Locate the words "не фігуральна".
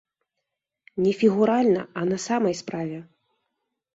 1.03-1.83